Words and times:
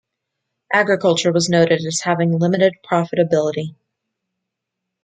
Agriculture 0.73 1.31
was 1.31 1.47
noted 1.47 1.85
as 1.85 2.01
having 2.01 2.31
limited 2.39 2.73
profitability. 2.83 3.75